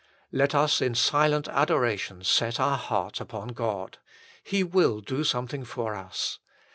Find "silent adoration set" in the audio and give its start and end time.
0.95-2.59